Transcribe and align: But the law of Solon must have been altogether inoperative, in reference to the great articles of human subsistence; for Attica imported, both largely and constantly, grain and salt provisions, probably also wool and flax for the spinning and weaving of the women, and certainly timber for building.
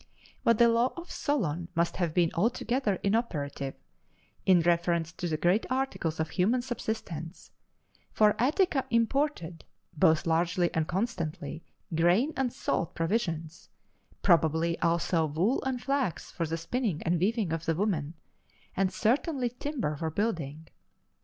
But 0.43 0.57
the 0.57 0.67
law 0.67 0.93
of 0.97 1.11
Solon 1.11 1.67
must 1.75 1.97
have 1.97 2.11
been 2.15 2.31
altogether 2.33 2.95
inoperative, 3.03 3.75
in 4.47 4.61
reference 4.61 5.11
to 5.11 5.27
the 5.27 5.37
great 5.37 5.67
articles 5.69 6.19
of 6.19 6.31
human 6.31 6.63
subsistence; 6.63 7.51
for 8.11 8.35
Attica 8.39 8.83
imported, 8.89 9.63
both 9.95 10.25
largely 10.25 10.73
and 10.73 10.87
constantly, 10.87 11.63
grain 11.93 12.33
and 12.35 12.51
salt 12.51 12.95
provisions, 12.95 13.69
probably 14.23 14.75
also 14.79 15.23
wool 15.27 15.61
and 15.65 15.79
flax 15.83 16.31
for 16.31 16.47
the 16.47 16.57
spinning 16.57 17.03
and 17.03 17.19
weaving 17.19 17.53
of 17.53 17.65
the 17.65 17.75
women, 17.75 18.15
and 18.75 18.91
certainly 18.91 19.49
timber 19.49 19.95
for 19.95 20.09
building. 20.09 20.67